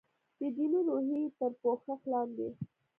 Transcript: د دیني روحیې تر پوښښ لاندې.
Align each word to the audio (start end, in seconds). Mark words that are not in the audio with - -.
د 0.39 0.41
دیني 0.55 0.79
روحیې 0.87 1.23
تر 1.37 1.51
پوښښ 1.61 2.01
لاندې. 2.11 2.49